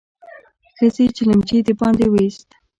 ښځې 0.75 1.05
چلمچي 1.15 1.57
د 1.65 1.67
باندې 1.79 2.05
ويست. 2.13 2.47